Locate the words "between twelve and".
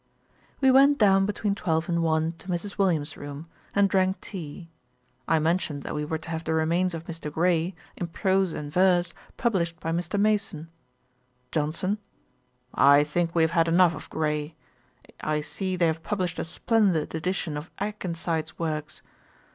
1.27-2.01